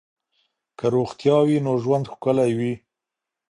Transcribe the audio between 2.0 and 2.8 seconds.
ښکلی وي.